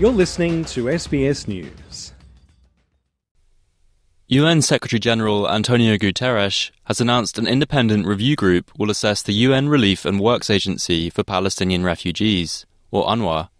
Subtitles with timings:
[0.00, 2.14] You're listening to SBS News.
[4.28, 9.68] UN Secretary General Antonio Guterres has announced an independent review group will assess the UN
[9.68, 13.50] Relief and Works Agency for Palestinian Refugees, or UNRWA.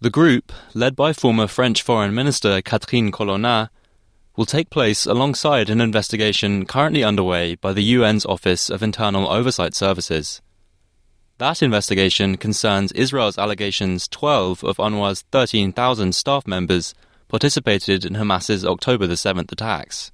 [0.00, 3.70] The group, led by former French Foreign Minister Catherine Colonna,
[4.36, 9.74] will take place alongside an investigation currently underway by the UN's Office of Internal Oversight
[9.74, 10.40] Services.
[11.38, 16.94] That investigation concerns Israel's allegations 12 of UNRWA's 13,000 staff members
[17.26, 20.12] participated in Hamas's October the 7th attacks.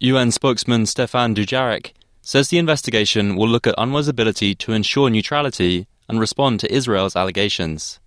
[0.00, 5.86] UN spokesman Stefan Dujarric says the investigation will look at UNRWA's ability to ensure neutrality
[6.06, 7.98] and respond to Israel's allegations.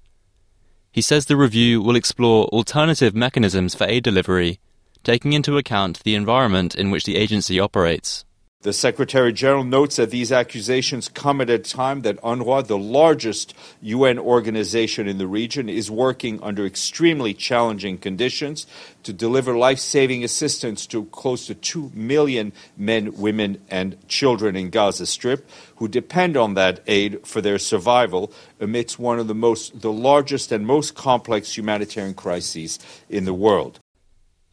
[0.91, 4.59] He says the review will explore alternative mechanisms for aid delivery,
[5.03, 8.23] taking into account the environment in which the agency operates.
[8.65, 13.53] The Secretary General notes that these accusations come at a time that UNRWA, the largest
[13.83, 18.65] UN organization in the region, is working under extremely challenging conditions
[19.03, 24.71] to deliver life saving assistance to close to 2 million men, women, and children in
[24.71, 29.79] Gaza Strip who depend on that aid for their survival amidst one of the most
[29.79, 33.79] the largest and most complex humanitarian crises in the world.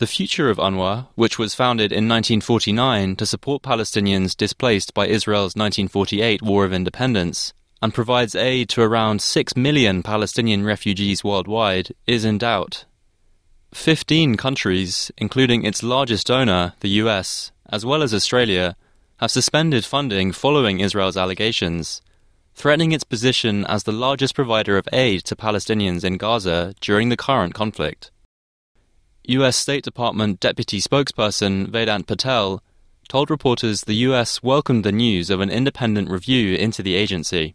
[0.02, 5.54] The future of UNRWA, which was founded in 1949 to support Palestinians displaced by Israel's
[5.54, 12.24] 1948 War of Independence, and provides aid to around 6 million Palestinian refugees worldwide, is
[12.24, 12.84] in doubt.
[13.72, 18.74] Fifteen countries, including its largest donor, the US, as well as Australia,
[19.18, 22.02] have suspended funding following Israel's allegations,
[22.56, 27.16] threatening its position as the largest provider of aid to Palestinians in Gaza during the
[27.16, 28.10] current conflict.
[29.24, 32.60] US State Department Deputy Spokesperson Vedant Patel
[33.08, 37.54] told reporters the US welcomed the news of an independent review into the agency.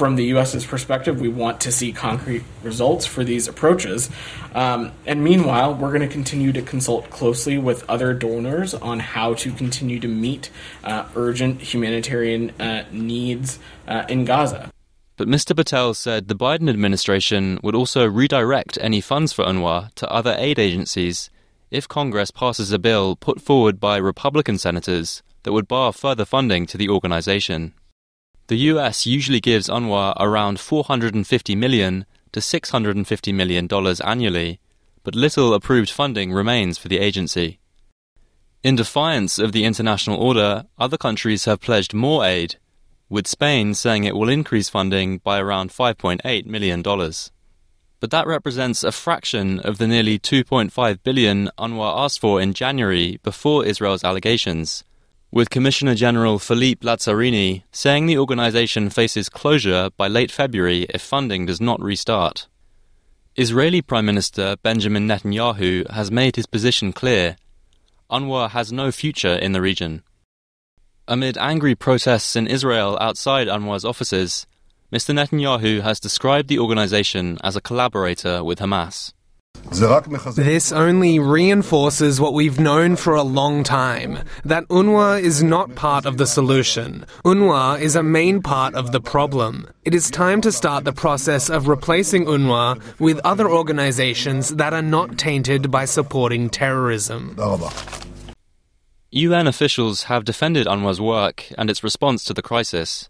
[0.00, 4.10] From the US's perspective, we want to see concrete results for these approaches.
[4.52, 9.34] Um, and meanwhile, we're going to continue to consult closely with other donors on how
[9.34, 10.50] to continue to meet
[10.82, 14.73] uh, urgent humanitarian uh, needs uh, in Gaza.
[15.16, 15.54] But Mr.
[15.54, 20.58] Patel said the Biden administration would also redirect any funds for UNRWA to other aid
[20.58, 21.30] agencies
[21.70, 26.66] if Congress passes a bill put forward by Republican senators that would bar further funding
[26.66, 27.74] to the organization.
[28.48, 34.58] The US usually gives UNRWA around 450 million to 650 million dollars annually,
[35.04, 37.60] but little approved funding remains for the agency.
[38.64, 42.56] In defiance of the international order, other countries have pledged more aid
[43.08, 46.82] with Spain saying it will increase funding by around $5.8 million.
[46.82, 53.18] But that represents a fraction of the nearly 2.5 billion UNRWA asked for in January
[53.22, 54.84] before Israel's allegations,
[55.30, 61.46] with Commissioner General Philippe Lazzarini saying the organization faces closure by late February if funding
[61.46, 62.46] does not restart.
[63.36, 67.36] Israeli Prime Minister Benjamin Netanyahu has made his position clear.
[68.10, 70.02] UNRWA has no future in the region.
[71.06, 74.46] Amid angry protests in Israel outside UNRWA's offices,
[74.90, 75.12] Mr.
[75.14, 79.12] Netanyahu has described the organization as a collaborator with Hamas.
[80.34, 86.06] This only reinforces what we've known for a long time that UNRWA is not part
[86.06, 87.04] of the solution.
[87.22, 89.68] UNRWA is a main part of the problem.
[89.84, 94.80] It is time to start the process of replacing UNRWA with other organizations that are
[94.80, 97.36] not tainted by supporting terrorism.
[99.16, 103.08] UN officials have defended UNRWA's work and its response to the crisis.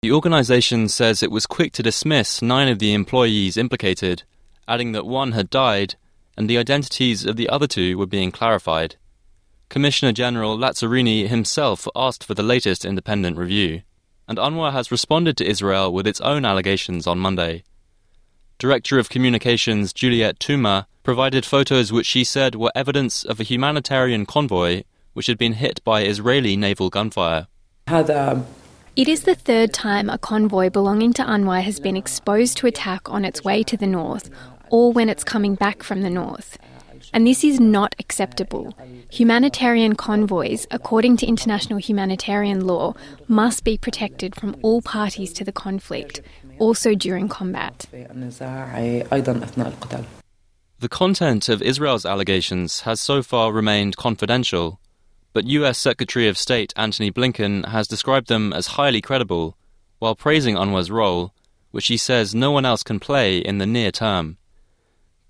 [0.00, 4.22] The organization says it was quick to dismiss nine of the employees implicated,
[4.66, 5.96] adding that one had died
[6.38, 8.96] and the identities of the other two were being clarified.
[9.68, 13.82] Commissioner General Lazzarini himself asked for the latest independent review,
[14.26, 17.62] and UNRWA has responded to Israel with its own allegations on Monday.
[18.56, 24.24] Director of Communications Juliette Touma provided photos which she said were evidence of a humanitarian
[24.24, 27.46] convoy which had been hit by Israeli naval gunfire.
[28.94, 33.08] It is the third time a convoy belonging to UNRWA has been exposed to attack
[33.08, 34.28] on its way to the north
[34.70, 36.58] or when it's coming back from the north.
[37.12, 38.74] And this is not acceptable.
[39.10, 42.94] Humanitarian convoys, according to international humanitarian law,
[43.28, 46.22] must be protected from all parties to the conflict,
[46.58, 47.86] also during combat.
[50.80, 54.80] The content of Israel's allegations has so far remained confidential,
[55.32, 59.56] but US Secretary of State Antony Blinken has described them as highly credible,
[59.98, 61.32] while praising UNRWA's role,
[61.70, 64.36] which he says no one else can play in the near term.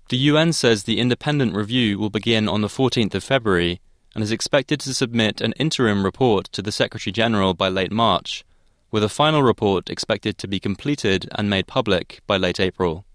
[0.09, 3.79] The UN says the independent review will begin on the 14th of February
[4.13, 8.43] and is expected to submit an interim report to the Secretary General by late March,
[8.91, 13.05] with a final report expected to be completed and made public by late April.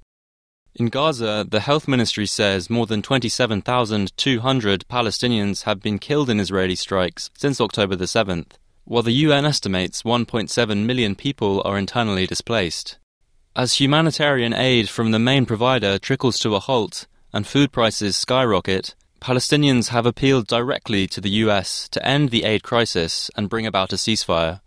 [0.74, 6.76] In Gaza, the health ministry says more than 27,200 Palestinians have been killed in Israeli
[6.76, 8.52] strikes since October the 7th,
[8.84, 12.98] while the UN estimates 1.7 million people are internally displaced.
[13.56, 18.94] As humanitarian aid from the main provider trickles to a halt and food prices skyrocket,
[19.20, 23.92] Palestinians have appealed directly to the US to end the aid crisis and bring about
[23.92, 24.60] a ceasefire.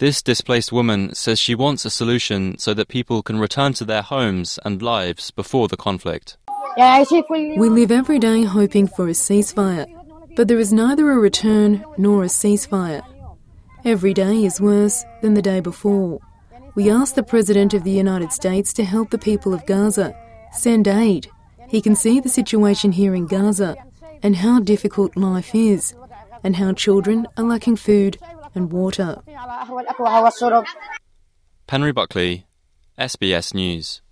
[0.00, 4.00] This displaced woman says she wants a solution so that people can return to their
[4.00, 6.38] homes and lives before the conflict.
[6.78, 9.84] We live every day hoping for a ceasefire,
[10.36, 13.02] but there is neither a return nor a ceasefire.
[13.84, 16.18] Every day is worse than the day before.
[16.74, 20.16] We ask the President of the United States to help the people of Gaza,
[20.50, 21.28] send aid.
[21.68, 23.76] He can see the situation here in Gaza
[24.22, 25.94] and how difficult life is,
[26.42, 28.16] and how children are lacking food
[28.54, 29.22] and water.
[31.68, 32.46] Penry Buckley,
[32.98, 34.02] SBS News.